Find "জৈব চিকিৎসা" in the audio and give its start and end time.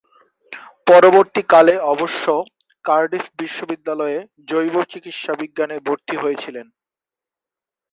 4.49-5.33